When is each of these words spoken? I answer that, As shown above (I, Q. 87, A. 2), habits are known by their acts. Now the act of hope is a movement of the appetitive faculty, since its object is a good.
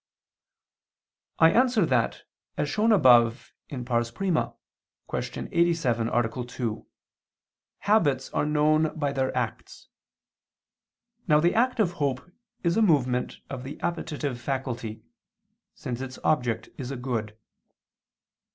I 1.37 1.51
answer 1.51 1.85
that, 1.85 2.23
As 2.57 2.67
shown 2.67 2.91
above 2.91 3.53
(I, 3.71 3.75
Q. 3.83 4.57
87, 5.13 6.09
A. 6.09 6.43
2), 6.47 6.87
habits 7.81 8.29
are 8.31 8.45
known 8.47 8.97
by 8.97 9.11
their 9.13 9.37
acts. 9.37 9.89
Now 11.27 11.39
the 11.39 11.53
act 11.53 11.79
of 11.79 11.91
hope 11.91 12.27
is 12.63 12.75
a 12.75 12.81
movement 12.81 13.41
of 13.47 13.63
the 13.63 13.79
appetitive 13.81 14.41
faculty, 14.41 15.03
since 15.75 16.01
its 16.01 16.17
object 16.23 16.69
is 16.79 16.89
a 16.89 16.97
good. 16.97 17.37